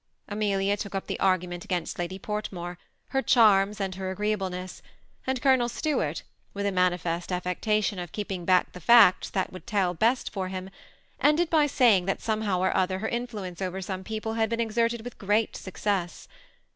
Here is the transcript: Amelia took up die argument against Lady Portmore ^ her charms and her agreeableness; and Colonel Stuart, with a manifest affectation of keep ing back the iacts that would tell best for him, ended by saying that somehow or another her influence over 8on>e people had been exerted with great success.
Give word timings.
Amelia 0.27 0.77
took 0.77 0.95
up 0.95 1.05
die 1.05 1.15
argument 1.19 1.63
against 1.63 1.99
Lady 1.99 2.17
Portmore 2.17 2.73
^ 2.73 2.77
her 3.09 3.21
charms 3.21 3.79
and 3.79 3.93
her 3.93 4.09
agreeableness; 4.09 4.81
and 5.27 5.39
Colonel 5.43 5.69
Stuart, 5.69 6.23
with 6.55 6.65
a 6.65 6.71
manifest 6.71 7.31
affectation 7.31 7.99
of 7.99 8.11
keep 8.11 8.31
ing 8.31 8.43
back 8.43 8.71
the 8.71 8.79
iacts 8.81 9.29
that 9.33 9.53
would 9.53 9.67
tell 9.67 9.93
best 9.93 10.31
for 10.31 10.47
him, 10.47 10.71
ended 11.19 11.51
by 11.51 11.67
saying 11.67 12.05
that 12.07 12.19
somehow 12.19 12.61
or 12.61 12.69
another 12.69 12.97
her 12.97 13.07
influence 13.09 13.61
over 13.61 13.79
8on>e 13.79 14.03
people 14.03 14.33
had 14.33 14.49
been 14.49 14.59
exerted 14.59 15.01
with 15.05 15.19
great 15.19 15.55
success. 15.55 16.27